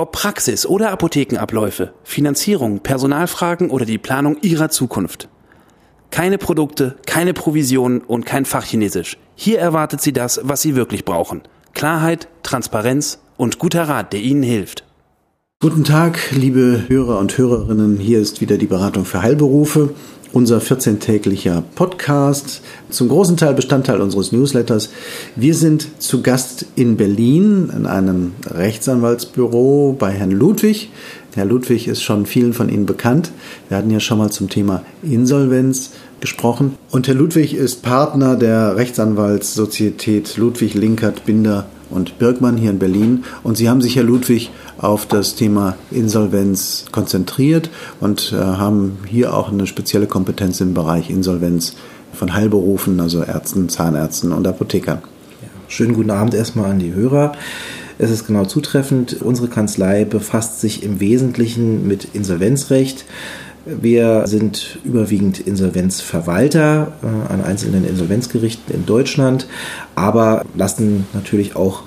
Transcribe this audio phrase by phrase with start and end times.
[0.00, 5.28] Ob Praxis oder Apothekenabläufe, Finanzierung, Personalfragen oder die Planung Ihrer Zukunft.
[6.10, 9.18] Keine Produkte, keine Provisionen und kein Fachchinesisch.
[9.34, 11.42] Hier erwartet Sie das, was Sie wirklich brauchen.
[11.74, 14.86] Klarheit, Transparenz und guter Rat, der Ihnen hilft.
[15.60, 17.98] Guten Tag, liebe Hörer und Hörerinnen.
[17.98, 19.90] Hier ist wieder die Beratung für Heilberufe,
[20.32, 24.90] unser 14-täglicher Podcast, zum großen Teil Bestandteil unseres Newsletters.
[25.36, 30.90] Wir sind zu Gast in Berlin in einem Rechtsanwaltsbüro bei Herrn Ludwig.
[31.34, 33.30] Herr Ludwig ist schon vielen von Ihnen bekannt.
[33.68, 36.76] Wir hatten ja schon mal zum Thema Insolvenz gesprochen.
[36.90, 43.24] Und Herr Ludwig ist Partner der Rechtsanwaltssozietät Ludwig Linkert Binder und Birkmann hier in Berlin.
[43.42, 49.34] Und Sie haben sich, Herr Ludwig, auf das Thema Insolvenz konzentriert und äh, haben hier
[49.34, 51.74] auch eine spezielle Kompetenz im Bereich Insolvenz
[52.12, 55.02] von Heilberufen, also Ärzten, Zahnärzten und Apothekern.
[55.68, 57.32] Schönen guten Abend erstmal an die Hörer.
[57.98, 59.20] Es ist genau zutreffend.
[59.20, 63.04] Unsere Kanzlei befasst sich im Wesentlichen mit Insolvenzrecht.
[63.66, 69.46] Wir sind überwiegend Insolvenzverwalter äh, an einzelnen Insolvenzgerichten in Deutschland,
[69.94, 71.82] aber lassen natürlich auch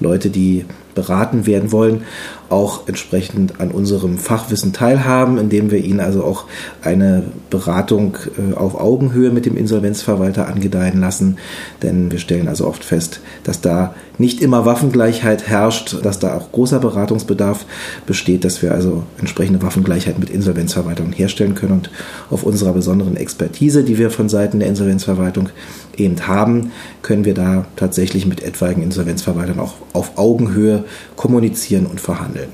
[0.00, 2.04] Leute, die beraten werden wollen,
[2.50, 6.44] auch entsprechend an unserem Fachwissen teilhaben, indem wir ihnen also auch
[6.82, 11.38] eine Beratung äh, auf Augenhöhe mit dem Insolvenzverwalter angedeihen lassen.
[11.82, 16.52] Denn wir stellen also oft fest, dass da nicht immer Waffengleichheit herrscht, dass da auch
[16.52, 17.64] großer Beratungsbedarf
[18.06, 21.72] besteht, dass wir also entsprechende Waffengleichheit mit Insolvenzverwaltern herstellen können.
[21.72, 21.90] Und
[22.30, 25.48] auf unserer besonderen Expertise, die wir von Seiten der Insolvenzverwaltung
[25.96, 26.72] eben haben,
[27.02, 30.83] können wir da tatsächlich mit etwaigen Insolvenzverwaltern auch auf Augenhöhe
[31.16, 32.48] kommunizieren und verhandeln.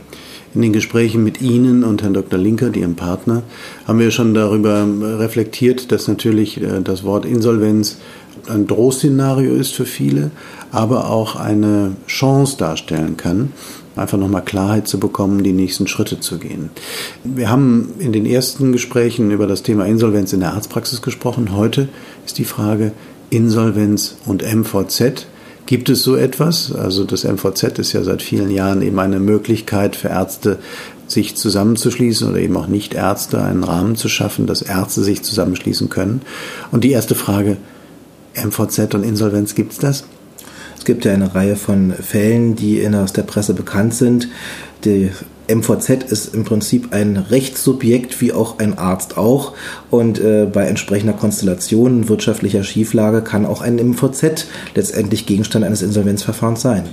[0.53, 2.39] In den Gesprächen mit Ihnen und Herrn Dr.
[2.39, 3.45] Linker, Ihrem Partner,
[3.87, 7.99] haben wir schon darüber reflektiert, dass natürlich äh, das Wort Insolvenz
[8.49, 10.31] ein Drohszenario ist für viele,
[10.73, 13.53] aber auch eine Chance darstellen kann,
[13.97, 16.71] einfach nochmal Klarheit zu bekommen, die nächsten Schritte zu gehen.
[17.23, 21.55] Wir haben in den ersten Gesprächen über das Thema Insolvenz in der Arztpraxis gesprochen.
[21.55, 21.89] Heute
[22.27, 22.93] ist die Frage
[23.31, 25.27] Insolvenz und MVZ.
[25.71, 26.73] Gibt es so etwas?
[26.73, 30.59] Also das MVZ ist ja seit vielen Jahren eben eine Möglichkeit für Ärzte,
[31.07, 35.89] sich zusammenzuschließen oder eben auch nicht Ärzte einen Rahmen zu schaffen, dass Ärzte sich zusammenschließen
[35.89, 36.23] können.
[36.73, 37.57] Und die erste Frage,
[38.35, 40.05] MVZ und Insolvenz, gibt es das?
[40.77, 44.27] Es gibt ja eine Reihe von Fällen, die aus der Presse bekannt sind.
[44.85, 45.13] Die
[45.55, 49.55] MVZ ist im Prinzip ein Rechtssubjekt wie auch ein Arzt auch
[49.91, 56.61] und äh, bei entsprechender Konstellation wirtschaftlicher Schieflage kann auch ein MVZ letztendlich Gegenstand eines Insolvenzverfahrens
[56.61, 56.85] sein.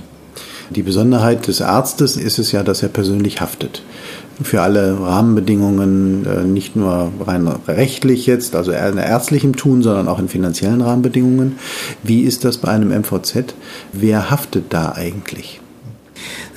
[0.70, 3.82] Die Besonderheit des Arztes ist es ja, dass er persönlich haftet.
[4.42, 10.18] Für alle Rahmenbedingungen, äh, nicht nur rein rechtlich jetzt, also in ärztlichem Tun, sondern auch
[10.18, 11.58] in finanziellen Rahmenbedingungen.
[12.02, 13.54] Wie ist das bei einem MVZ?
[13.92, 15.60] Wer haftet da eigentlich?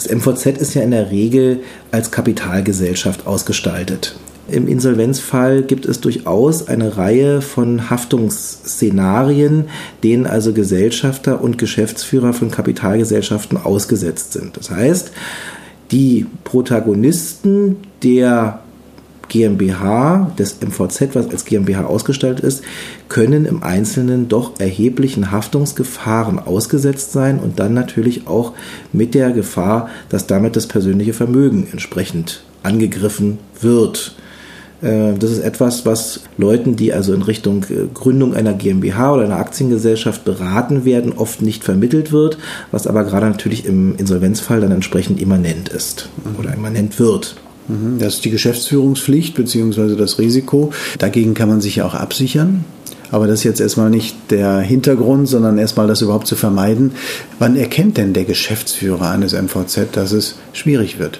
[0.01, 1.59] Das MVZ ist ja in der Regel
[1.91, 4.15] als Kapitalgesellschaft ausgestaltet.
[4.47, 9.65] Im Insolvenzfall gibt es durchaus eine Reihe von Haftungsszenarien,
[10.03, 14.57] denen also Gesellschafter und Geschäftsführer von Kapitalgesellschaften ausgesetzt sind.
[14.57, 15.11] Das heißt,
[15.91, 18.61] die Protagonisten der
[19.31, 22.63] GmbH, des MVZ, was als GmbH ausgestaltet ist,
[23.07, 28.51] können im Einzelnen doch erheblichen Haftungsgefahren ausgesetzt sein und dann natürlich auch
[28.91, 34.17] mit der Gefahr, dass damit das persönliche Vermögen entsprechend angegriffen wird.
[34.81, 39.23] Äh, das ist etwas, was Leuten, die also in Richtung äh, Gründung einer GmbH oder
[39.23, 42.37] einer Aktiengesellschaft beraten werden, oft nicht vermittelt wird,
[42.71, 47.37] was aber gerade natürlich im Insolvenzfall dann entsprechend immanent ist oder immanent wird.
[47.67, 49.95] Mhm, das ist die Geschäftsführungspflicht bzw.
[49.95, 50.71] das Risiko.
[50.99, 52.65] Dagegen kann man sich ja auch absichern.
[53.11, 56.93] Aber das ist jetzt erstmal nicht der Hintergrund, sondern erstmal das überhaupt zu vermeiden.
[57.39, 61.19] Wann erkennt denn der Geschäftsführer eines MVZ, dass es schwierig wird?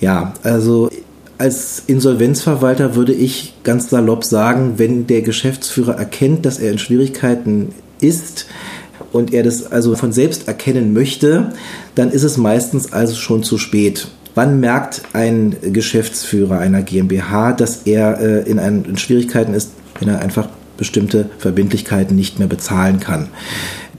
[0.00, 0.88] Ja, also
[1.36, 7.74] als Insolvenzverwalter würde ich ganz salopp sagen, wenn der Geschäftsführer erkennt, dass er in Schwierigkeiten
[8.00, 8.46] ist
[9.12, 11.52] und er das also von selbst erkennen möchte,
[11.94, 14.08] dann ist es meistens also schon zu spät.
[14.34, 20.08] Wann merkt ein Geschäftsführer einer GmbH, dass er äh, in, einen, in Schwierigkeiten ist, wenn
[20.08, 23.28] er einfach bestimmte Verbindlichkeiten nicht mehr bezahlen kann.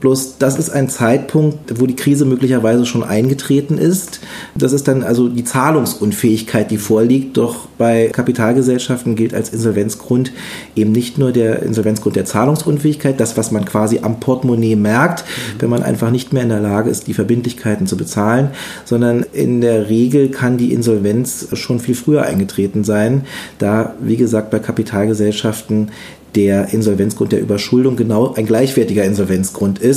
[0.02, 4.18] Bloß das ist ein Zeitpunkt, wo die Krise möglicherweise schon eingetreten ist.
[4.56, 7.36] Das ist dann also die Zahlungsunfähigkeit, die vorliegt.
[7.36, 10.32] Doch bei Kapitalgesellschaften gilt als Insolvenzgrund
[10.74, 15.24] eben nicht nur der Insolvenzgrund der Zahlungsunfähigkeit, das, was man quasi am Portemonnaie merkt,
[15.60, 18.50] wenn man einfach nicht mehr in der Lage ist, die Verbindlichkeiten zu bezahlen,
[18.84, 23.22] sondern in der Regel kann die Insolvenz schon viel früher eingetreten sein,
[23.60, 25.90] da, wie gesagt, bei Kapitalgesellschaften
[26.34, 29.91] der Insolvenzgrund der Überschuldung genau ein gleichwertiger Insolvenzgrund ist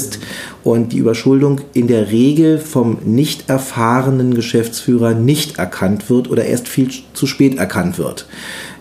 [0.63, 6.67] und die Überschuldung in der Regel vom nicht erfahrenen Geschäftsführer nicht erkannt wird oder erst
[6.67, 8.27] viel zu spät erkannt wird.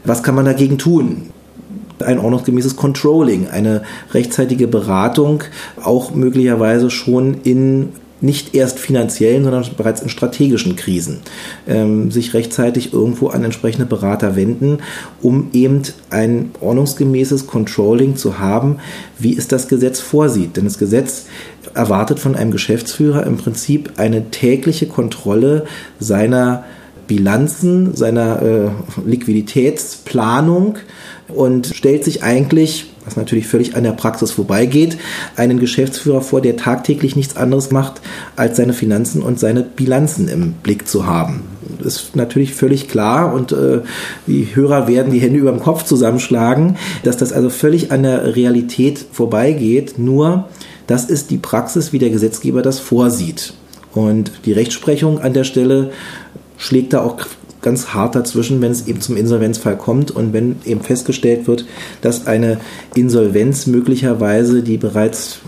[0.04, 1.30] Was kann man dagegen tun?
[2.00, 3.82] ein ordnungsgemäßes Controlling, eine
[4.12, 5.44] rechtzeitige Beratung,
[5.82, 7.90] auch möglicherweise schon in
[8.24, 11.20] nicht erst finanziellen, sondern bereits in strategischen Krisen
[11.68, 14.78] ähm, sich rechtzeitig irgendwo an entsprechende Berater wenden,
[15.20, 18.78] um eben ein ordnungsgemäßes Controlling zu haben,
[19.18, 20.56] wie es das Gesetz vorsieht.
[20.56, 21.26] Denn das Gesetz
[21.74, 25.66] erwartet von einem Geschäftsführer im Prinzip eine tägliche Kontrolle
[26.00, 26.64] seiner
[27.06, 28.70] Bilanzen, seiner äh,
[29.04, 30.76] Liquiditätsplanung
[31.28, 34.96] und stellt sich eigentlich was natürlich völlig an der Praxis vorbeigeht,
[35.36, 38.00] einen Geschäftsführer vor, der tagtäglich nichts anderes macht,
[38.36, 41.42] als seine Finanzen und seine Bilanzen im Blick zu haben.
[41.82, 43.80] Ist natürlich völlig klar und äh,
[44.26, 48.36] die Hörer werden die Hände über dem Kopf zusammenschlagen, dass das also völlig an der
[48.36, 49.98] Realität vorbeigeht.
[49.98, 50.48] Nur,
[50.86, 53.54] das ist die Praxis, wie der Gesetzgeber das vorsieht.
[53.92, 55.90] Und die Rechtsprechung an der Stelle
[56.56, 57.18] schlägt da auch
[57.64, 61.66] ganz hart dazwischen, wenn es eben zum Insolvenzfall kommt und wenn eben festgestellt wird,
[62.02, 62.60] dass eine
[62.94, 65.40] Insolvenz möglicherweise, die bereits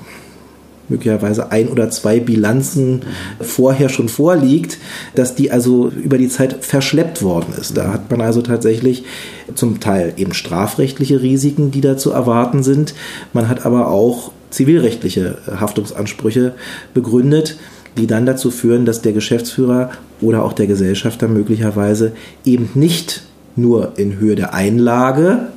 [0.89, 3.03] möglicherweise ein oder zwei Bilanzen
[3.41, 4.79] vorher schon vorliegt,
[5.15, 7.77] dass die also über die Zeit verschleppt worden ist.
[7.77, 9.05] Da hat man also tatsächlich
[9.55, 12.95] zum Teil eben strafrechtliche Risiken, die da zu erwarten sind.
[13.33, 16.55] Man hat aber auch zivilrechtliche Haftungsansprüche
[16.95, 17.59] begründet
[17.97, 19.91] die dann dazu führen, dass der Geschäftsführer
[20.21, 22.13] oder auch der Gesellschafter möglicherweise
[22.45, 23.23] eben nicht
[23.57, 25.49] nur in Höhe der Einlage,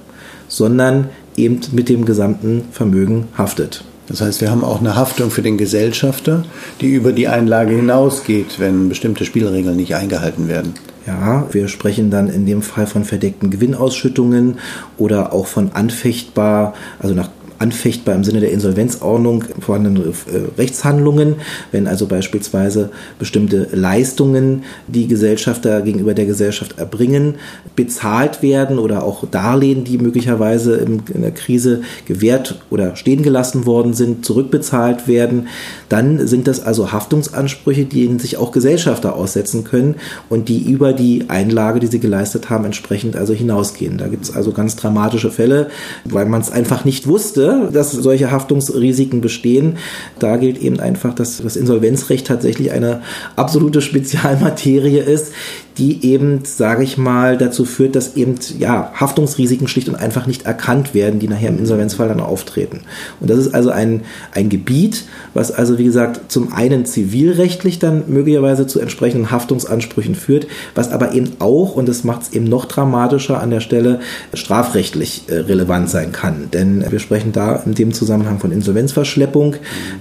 [0.47, 3.83] sondern eben mit dem gesamten Vermögen haftet.
[4.07, 6.43] Das heißt, wir haben auch eine Haftung für den Gesellschafter,
[6.81, 10.73] die über die Einlage hinausgeht, wenn bestimmte Spielregeln nicht eingehalten werden.
[11.05, 14.57] Ja, wir sprechen dann in dem Fall von verdeckten Gewinnausschüttungen
[14.97, 17.29] oder auch von anfechtbar, also nach
[17.59, 21.35] anfechtbar im Sinne der Insolvenzordnung vorhandene äh, Rechtshandlungen,
[21.71, 22.89] wenn also beispielsweise
[23.19, 27.35] bestimmte Leistungen, die Gesellschafter gegenüber der Gesellschaft erbringen,
[27.75, 33.93] bezahlt werden oder auch Darlehen, die möglicherweise in der Krise gewährt oder stehen gelassen worden
[33.93, 35.47] sind, zurückbezahlt werden,
[35.89, 39.95] dann sind das also Haftungsansprüche, denen sich auch Gesellschafter aussetzen können
[40.29, 43.97] und die über die Einlage, die sie geleistet haben, entsprechend also hinausgehen.
[43.97, 45.69] Da gibt es also ganz dramatische Fälle,
[46.05, 49.77] weil man es einfach nicht wusste, dass solche Haftungsrisiken bestehen.
[50.19, 53.01] Da gilt eben einfach, dass das Insolvenzrecht tatsächlich eine
[53.35, 55.33] absolute Spezialmaterie ist,
[55.79, 60.45] die eben, sage ich mal, dazu führt, dass eben ja, Haftungsrisiken schlicht und einfach nicht
[60.45, 62.81] erkannt werden, die nachher im Insolvenzfall dann auftreten.
[63.21, 64.01] Und das ist also ein,
[64.33, 70.47] ein Gebiet, was also, wie gesagt, zum einen zivilrechtlich dann möglicherweise zu entsprechenden Haftungsansprüchen führt,
[70.75, 74.01] was aber eben auch, und das macht es eben noch dramatischer an der Stelle,
[74.33, 76.49] strafrechtlich äh, relevant sein kann.
[76.51, 79.55] Denn wir sprechen da in dem Zusammenhang von Insolvenzverschleppung.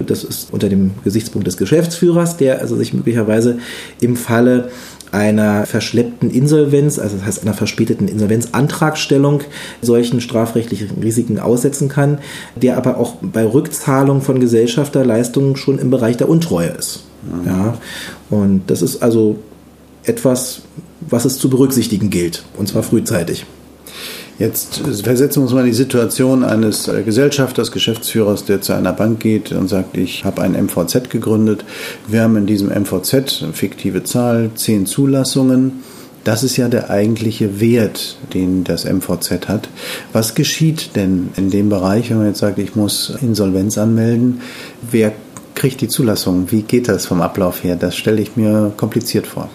[0.05, 3.59] Das ist unter dem Gesichtspunkt des Geschäftsführers, der also sich möglicherweise
[4.01, 4.71] im Falle
[5.13, 9.43] einer verschleppten Insolvenz, also das heißt einer verspäteten Insolvenzantragstellung,
[9.83, 12.19] solchen strafrechtlichen Risiken aussetzen kann,
[12.57, 17.05] der aber auch bei Rückzahlung von Gesellschafterleistungen schon im Bereich der Untreue ist.
[17.23, 17.47] Mhm.
[17.47, 17.79] Ja,
[18.31, 19.39] und das ist also
[20.05, 20.63] etwas,
[21.01, 23.47] was es zu berücksichtigen gilt, und zwar frühzeitig.
[24.39, 29.19] Jetzt versetzen wir uns mal die Situation eines äh, Gesellschafters, Geschäftsführers, der zu einer Bank
[29.19, 31.65] geht und sagt, ich habe ein MVZ gegründet.
[32.07, 35.83] Wir haben in diesem MVZ, fiktive Zahl, zehn Zulassungen.
[36.23, 39.69] Das ist ja der eigentliche Wert, den das MVZ hat.
[40.13, 44.41] Was geschieht denn in dem Bereich, wenn man jetzt sagt, ich muss Insolvenz anmelden?
[44.89, 45.13] Wer
[45.57, 46.53] kriegt die Zulassung?
[46.53, 47.75] Wie geht das vom Ablauf her?
[47.75, 49.49] Das stelle ich mir kompliziert vor.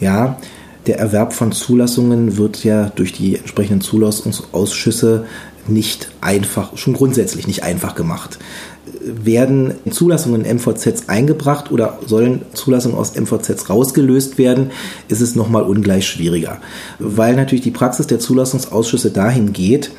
[0.00, 0.38] Ja,
[0.86, 5.26] der Erwerb von Zulassungen wird ja durch die entsprechenden Zulassungsausschüsse
[5.68, 8.38] nicht einfach, schon grundsätzlich nicht einfach gemacht.
[9.00, 14.72] Werden Zulassungen in MVZs eingebracht oder sollen Zulassungen aus MVZs rausgelöst werden,
[15.06, 16.58] ist es nochmal ungleich schwieriger.
[16.98, 19.92] Weil natürlich die Praxis der Zulassungsausschüsse dahin geht,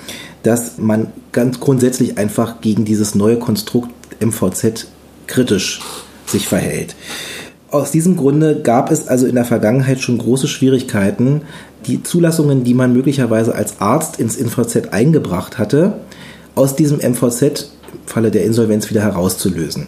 [0.43, 3.89] dass man ganz grundsätzlich einfach gegen dieses neue Konstrukt
[4.21, 4.87] MVZ
[5.27, 5.79] kritisch
[6.25, 6.95] sich verhält
[7.73, 11.41] aus diesem Grunde gab es also in der Vergangenheit schon große Schwierigkeiten,
[11.87, 15.93] die Zulassungen, die man möglicherweise als Arzt ins InfoZ eingebracht hatte,
[16.53, 19.87] aus diesem MVZ im Falle der Insolvenz wieder herauszulösen.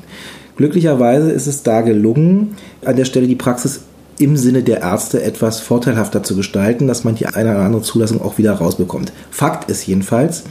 [0.58, 3.82] Glücklicherweise ist es da gelungen, an der Stelle die Praxis
[4.18, 8.20] im Sinne der Ärzte etwas vorteilhafter zu gestalten, dass man die eine oder andere Zulassung
[8.20, 9.14] auch wieder rausbekommt.
[9.30, 10.44] Fakt ist jedenfalls,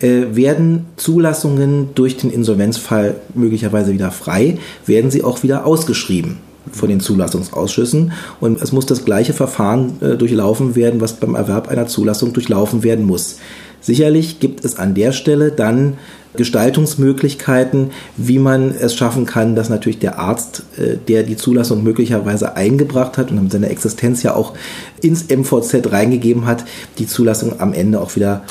[0.00, 6.38] äh, werden Zulassungen durch den Insolvenzfall möglicherweise wieder frei, werden sie auch wieder ausgeschrieben
[6.70, 11.68] von den Zulassungsausschüssen und es muss das gleiche Verfahren äh, durchlaufen werden, was beim Erwerb
[11.68, 13.38] einer Zulassung durchlaufen werden muss.
[13.80, 15.94] Sicherlich gibt es an der Stelle dann
[16.34, 22.56] Gestaltungsmöglichkeiten, wie man es schaffen kann, dass natürlich der Arzt, äh, der die Zulassung möglicherweise
[22.56, 24.54] eingebracht hat und seine Existenz ja auch
[25.00, 26.64] ins MVZ reingegeben hat,
[26.98, 28.44] die Zulassung am Ende auch wieder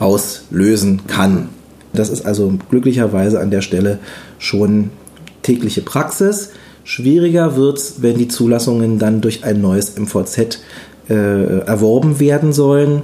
[0.00, 1.48] rauslösen kann.
[1.92, 3.98] Das ist also glücklicherweise an der Stelle
[4.38, 4.90] schon
[5.42, 6.50] tägliche Praxis.
[6.86, 10.60] Schwieriger wird es, wenn die Zulassungen dann durch ein neues MVZ
[11.10, 13.02] äh, erworben werden sollen,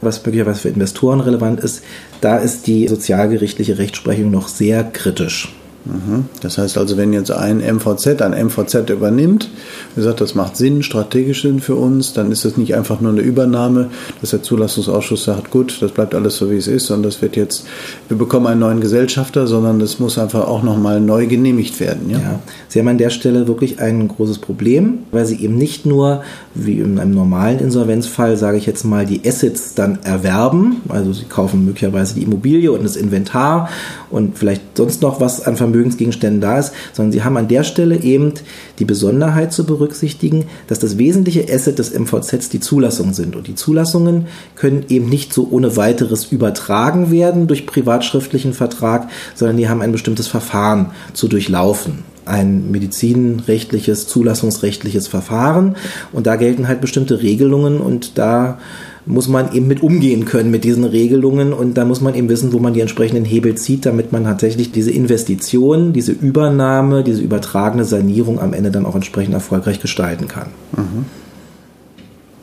[0.00, 1.84] was möglicherweise für Investoren relevant ist.
[2.20, 5.54] Da ist die sozialgerichtliche Rechtsprechung noch sehr kritisch.
[5.84, 6.26] Mhm.
[6.42, 9.48] Das heißt also, wenn jetzt ein MVZ ein MVZ übernimmt,
[9.94, 13.12] wie gesagt, das macht Sinn, strategisch Sinn für uns, dann ist das nicht einfach nur
[13.12, 17.02] eine Übernahme, dass der Zulassungsausschuss sagt, gut, das bleibt alles so, wie es ist und
[17.02, 17.66] das wird jetzt,
[18.08, 22.10] wir bekommen einen neuen Gesellschafter, sondern das muss einfach auch nochmal neu genehmigt werden.
[22.10, 22.18] Ja?
[22.18, 26.22] ja, Sie haben an der Stelle wirklich ein großes Problem, weil Sie eben nicht nur,
[26.54, 31.24] wie in einem normalen Insolvenzfall, sage ich jetzt mal, die Assets dann erwerben, also Sie
[31.24, 33.70] kaufen möglicherweise die Immobilie und das Inventar
[34.10, 37.64] und vielleicht sonst noch was an Vermögen Vermögensgegenständen da ist, sondern sie haben an der
[37.64, 38.34] Stelle eben
[38.78, 43.36] die Besonderheit zu berücksichtigen, dass das wesentliche Asset des MVZs die Zulassungen sind.
[43.36, 49.56] Und die Zulassungen können eben nicht so ohne weiteres übertragen werden durch privatschriftlichen Vertrag, sondern
[49.56, 55.76] die haben ein bestimmtes Verfahren zu durchlaufen ein medizinrechtliches, zulassungsrechtliches Verfahren
[56.12, 58.58] und da gelten halt bestimmte Regelungen und da
[59.06, 62.52] muss man eben mit umgehen können mit diesen Regelungen und da muss man eben wissen,
[62.52, 67.84] wo man die entsprechenden Hebel zieht, damit man tatsächlich diese Investition, diese Übernahme, diese übertragene
[67.84, 70.48] Sanierung am Ende dann auch entsprechend erfolgreich gestalten kann.
[70.76, 71.06] Mhm.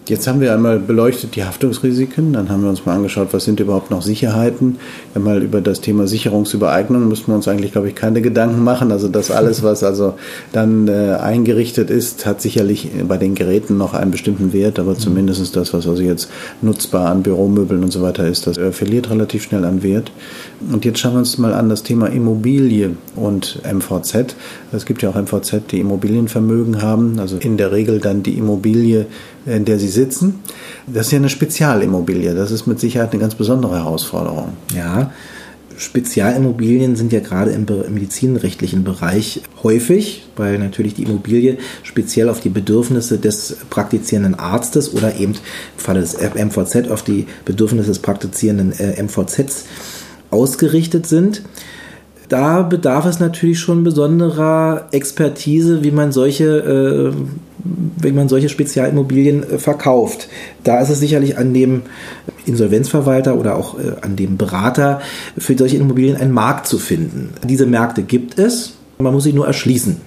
[0.10, 3.60] Jetzt haben wir einmal beleuchtet die Haftungsrisiken, dann haben wir uns mal angeschaut, was sind
[3.60, 4.78] überhaupt noch Sicherheiten.
[5.14, 8.94] Einmal über das Thema Sicherungsübereignung müssen wir uns eigentlich, glaube ich, keine Gedanken machen.
[8.94, 10.14] Also das alles, was also
[10.54, 15.56] dann äh, eingerichtet ist, hat sicherlich bei den Geräten noch einen bestimmten Wert, aber zumindest
[15.58, 16.30] das, was also jetzt
[16.62, 20.14] nutzbar an Büromöbeln und so weiter ist, das äh, verliert relativ schnell an Wert.
[20.72, 24.36] Und jetzt schauen wir uns mal an das Thema Immobilie und MVZ.
[24.72, 29.06] Es gibt ja auch MVZ, die Immobilienvermögen haben, also in der Regel dann die Immobilie,
[29.48, 30.36] in der sie sitzen.
[30.86, 32.36] Das ist ja eine Spezialimmobilie.
[32.36, 34.54] Das ist mit Sicherheit eine ganz besondere Herausforderung.
[34.76, 35.12] Ja,
[35.78, 42.50] Spezialimmobilien sind ja gerade im medizinrechtlichen Bereich häufig, weil natürlich die Immobilie speziell auf die
[42.50, 45.40] Bedürfnisse des praktizierenden Arztes oder eben im
[45.78, 49.66] Falle des MVZ auf die Bedürfnisse des praktizierenden äh, MVZs
[50.32, 51.44] ausgerichtet sind.
[52.28, 57.14] Da bedarf es natürlich schon besonderer Expertise, wie man solche,
[57.64, 60.28] wie man solche Spezialimmobilien äh, verkauft.
[60.64, 61.84] Da ist es sicherlich an dem
[62.46, 65.02] Insolvenzverwalter oder auch äh, an dem Berater
[65.38, 67.34] für solche Immobilien einen Markt zu finden.
[67.44, 69.98] Diese Märkte gibt es, man muss sie nur erschließen.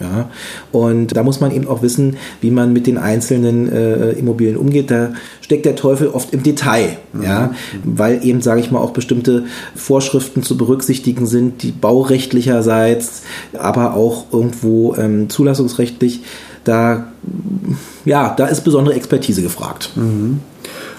[0.00, 0.30] Ja,
[0.72, 4.90] und da muss man eben auch wissen, wie man mit den einzelnen äh, Immobilien umgeht.
[4.90, 7.22] Da steckt der Teufel oft im Detail, mhm.
[7.22, 7.54] ja,
[7.84, 14.24] weil eben, sage ich mal, auch bestimmte Vorschriften zu berücksichtigen sind, die baurechtlicherseits, aber auch
[14.32, 16.22] irgendwo ähm, zulassungsrechtlich.
[16.64, 17.06] Da,
[18.04, 19.90] ja, da ist besondere Expertise gefragt.
[19.96, 20.40] Mhm.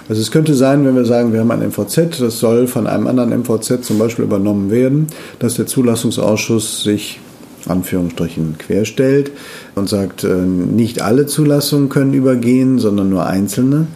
[0.10, 3.08] Also es könnte sein, wenn wir sagen, wir haben ein MVZ, das soll von einem
[3.08, 5.08] anderen MVZ zum Beispiel übernommen werden,
[5.39, 7.20] dass der Zulassungsausschuss sich
[7.68, 9.32] Anführungsstrichen querstellt
[9.75, 13.88] und sagt, äh, nicht alle Zulassungen können übergehen, sondern nur einzelne.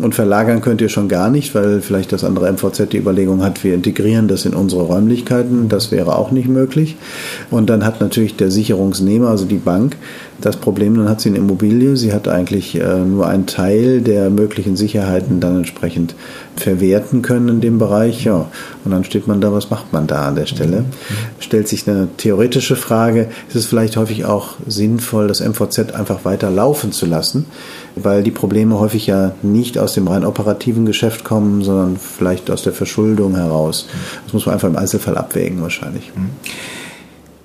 [0.00, 3.62] Und verlagern könnt ihr schon gar nicht, weil vielleicht das andere MVZ die Überlegung hat,
[3.64, 5.68] wir integrieren das in unsere Räumlichkeiten.
[5.68, 6.96] Das wäre auch nicht möglich.
[7.50, 9.96] Und dann hat natürlich der Sicherungsnehmer, also die Bank,
[10.44, 14.30] das Problem, dann hat sie eine Immobilie, sie hat eigentlich äh, nur einen Teil der
[14.30, 16.14] möglichen Sicherheiten dann entsprechend
[16.56, 18.24] verwerten können in dem Bereich.
[18.24, 18.48] Ja,
[18.84, 20.84] und dann steht man da, was macht man da an der Stelle?
[21.38, 26.50] Stellt sich eine theoretische Frage, ist es vielleicht häufig auch sinnvoll, das MVZ einfach weiter
[26.50, 27.46] laufen zu lassen,
[27.96, 32.62] weil die Probleme häufig ja nicht aus dem rein operativen Geschäft kommen, sondern vielleicht aus
[32.62, 33.86] der Verschuldung heraus.
[34.24, 36.10] Das muss man einfach im Einzelfall abwägen wahrscheinlich.
[36.14, 36.30] Mhm.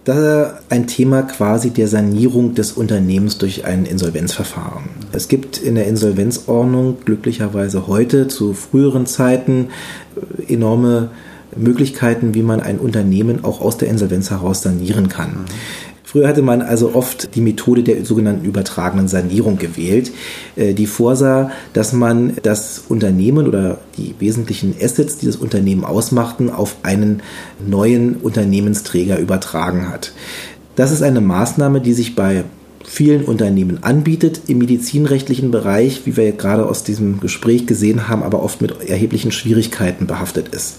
[0.07, 4.85] Das ist ein Thema quasi der Sanierung des Unternehmens durch ein Insolvenzverfahren.
[5.11, 9.67] Es gibt in der Insolvenzordnung glücklicherweise heute zu früheren Zeiten
[10.15, 11.09] äh, enorme
[11.57, 15.43] Möglichkeiten, wie man ein Unternehmen auch aus der Insolvenz heraus sanieren kann.
[16.07, 20.11] Früher hatte man also oft die Methode der sogenannten übertragenen Sanierung gewählt,
[20.55, 26.49] äh, die vorsah, dass man das Unternehmen oder die wesentlichen Assets, die das Unternehmen ausmachten,
[26.49, 27.21] auf einen
[27.59, 30.13] neuen Unternehmensträger übertragen hat.
[30.77, 32.45] Das ist eine Maßnahme, die sich bei
[32.85, 38.43] vielen Unternehmen anbietet im medizinrechtlichen Bereich, wie wir gerade aus diesem Gespräch gesehen haben, aber
[38.43, 40.77] oft mit erheblichen Schwierigkeiten behaftet ist.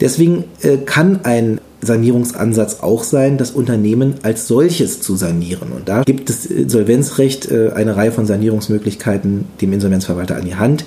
[0.00, 5.72] Deswegen äh, kann ein Sanierungsansatz auch sein, das Unternehmen als solches zu sanieren.
[5.72, 10.84] Und da gibt das Insolvenzrecht äh, eine Reihe von Sanierungsmöglichkeiten dem Insolvenzverwalter an die Hand,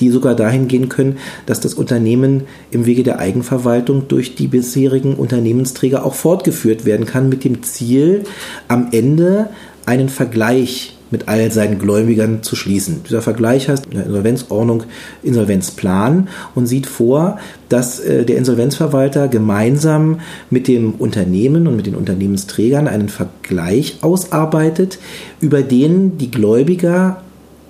[0.00, 5.14] die sogar dahin gehen können, dass das Unternehmen im Wege der Eigenverwaltung durch die bisherigen
[5.14, 8.24] Unternehmensträger auch fortgeführt werden kann, mit dem Ziel,
[8.68, 9.50] am Ende
[9.84, 13.02] einen Vergleich mit all seinen Gläubigern zu schließen.
[13.08, 14.84] Dieser Vergleich heißt in der Insolvenzordnung
[15.22, 20.20] Insolvenzplan und sieht vor, dass äh, der Insolvenzverwalter gemeinsam
[20.50, 24.98] mit dem Unternehmen und mit den Unternehmensträgern einen Vergleich ausarbeitet,
[25.40, 27.22] über den die Gläubiger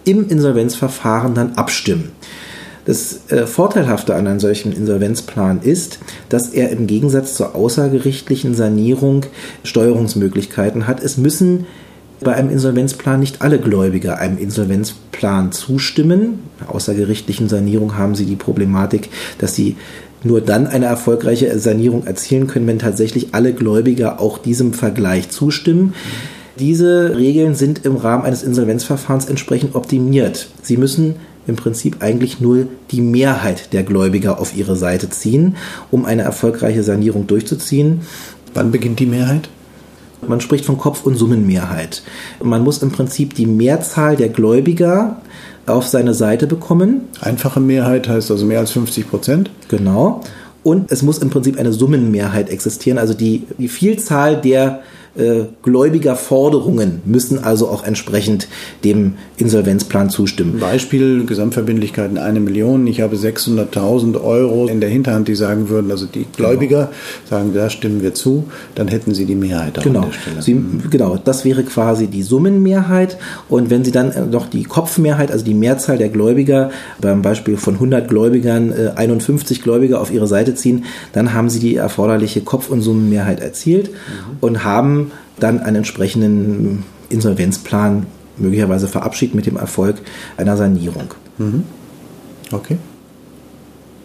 [0.05, 2.12] im Insolvenzverfahren dann abstimmen.
[2.87, 9.26] Das äh, Vorteilhafte an einem solchen Insolvenzplan ist, dass er im Gegensatz zur außergerichtlichen Sanierung
[9.64, 11.02] Steuerungsmöglichkeiten hat.
[11.02, 11.66] Es müssen
[12.20, 16.40] bei einem Insolvenzplan nicht alle Gläubiger einem Insolvenzplan zustimmen.
[16.61, 19.76] Bei außergerichtlichen Sanierung haben sie die Problematik, dass sie
[20.25, 25.94] nur dann eine erfolgreiche Sanierung erzielen können, wenn tatsächlich alle Gläubiger auch diesem Vergleich zustimmen.
[26.58, 30.49] Diese Regeln sind im Rahmen eines Insolvenzverfahrens entsprechend optimiert.
[30.62, 35.56] Sie müssen im Prinzip eigentlich nur die Mehrheit der Gläubiger auf ihre Seite ziehen,
[35.90, 38.00] um eine erfolgreiche Sanierung durchzuziehen.
[38.54, 39.49] Wann beginnt die Mehrheit?
[40.26, 42.02] Man spricht von Kopf- und Summenmehrheit.
[42.42, 45.20] Man muss im Prinzip die Mehrzahl der Gläubiger
[45.66, 47.02] auf seine Seite bekommen.
[47.20, 49.50] Einfache Mehrheit heißt also mehr als 50 Prozent.
[49.68, 50.23] Genau.
[50.62, 54.80] Und es muss im Prinzip eine Summenmehrheit existieren, also die, die Vielzahl der
[55.18, 58.49] äh, gläubiger Forderungen müssen also auch entsprechend
[58.85, 60.58] dem Insolvenzplan zustimmen.
[60.61, 62.87] Beispiel Gesamtverbindlichkeiten eine Million.
[62.87, 66.90] Ich habe 600.000 Euro in der Hinterhand, die sagen würden, also die Gläubiger genau.
[67.28, 68.44] sagen, da stimmen wir zu,
[68.75, 70.00] dann hätten sie die Mehrheit genau.
[70.00, 70.42] an der Stelle.
[70.42, 73.18] Sie, genau, das wäre quasi die Summenmehrheit.
[73.49, 76.70] Und wenn Sie dann äh, noch die Kopfmehrheit, also die Mehrzahl der Gläubiger,
[77.00, 81.61] beim Beispiel von 100 Gläubigern 51 äh, Gläubiger auf ihre Seite ziehen, dann haben Sie
[81.61, 84.37] die erforderliche Kopf- und Summenmehrheit erzielt mhm.
[84.40, 85.06] und haben
[85.38, 88.07] dann einen entsprechenden Insolvenzplan
[88.38, 89.96] möglicherweise verabschiedet mit dem Erfolg
[90.37, 91.14] einer Sanierung.
[91.38, 91.64] Mhm.
[92.53, 92.79] Okay.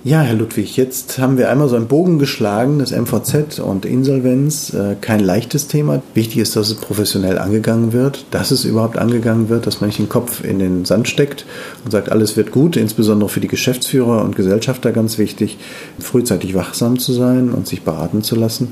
[0.03, 4.73] Ja, Herr Ludwig, jetzt haben wir einmal so einen Bogen geschlagen, das MVZ und Insolvenz.
[4.73, 6.01] Äh, kein leichtes Thema.
[6.15, 9.99] Wichtig ist, dass es professionell angegangen wird, dass es überhaupt angegangen wird, dass man nicht
[9.99, 11.45] den Kopf in den Sand steckt
[11.85, 15.59] und sagt, alles wird gut, insbesondere für die Geschäftsführer und Gesellschafter ganz wichtig,
[15.99, 18.69] frühzeitig wachsam zu sein und sich beraten zu lassen.